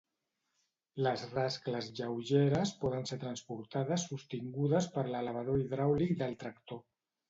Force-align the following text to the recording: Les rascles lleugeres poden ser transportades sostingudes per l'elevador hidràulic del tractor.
Les 1.07 1.25
rascles 1.33 1.91
lleugeres 1.99 2.73
poden 2.85 3.07
ser 3.13 3.21
transportades 3.27 4.09
sostingudes 4.11 4.93
per 4.99 5.09
l'elevador 5.15 5.65
hidràulic 5.67 6.21
del 6.27 6.39
tractor. 6.45 6.87